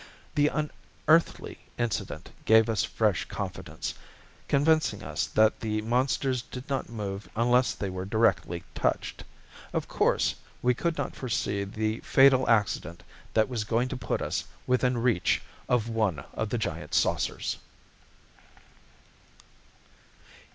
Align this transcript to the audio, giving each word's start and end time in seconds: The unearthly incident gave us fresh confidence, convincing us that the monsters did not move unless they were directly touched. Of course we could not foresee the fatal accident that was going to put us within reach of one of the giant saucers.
The 0.33 0.47
unearthly 1.05 1.59
incident 1.77 2.31
gave 2.45 2.69
us 2.69 2.83
fresh 2.83 3.25
confidence, 3.25 3.93
convincing 4.47 5.03
us 5.03 5.27
that 5.27 5.59
the 5.59 5.83
monsters 5.83 6.41
did 6.41 6.67
not 6.67 6.89
move 6.89 7.29
unless 7.35 7.75
they 7.75 7.91
were 7.91 8.05
directly 8.05 8.63
touched. 8.73 9.23
Of 9.73 9.87
course 9.87 10.33
we 10.63 10.73
could 10.73 10.97
not 10.97 11.15
foresee 11.15 11.65
the 11.65 11.99
fatal 11.99 12.49
accident 12.49 13.03
that 13.35 13.47
was 13.47 13.63
going 13.63 13.89
to 13.89 13.95
put 13.95 14.23
us 14.23 14.43
within 14.65 14.97
reach 14.97 15.39
of 15.69 15.87
one 15.87 16.23
of 16.33 16.49
the 16.49 16.57
giant 16.57 16.95
saucers. 16.95 17.57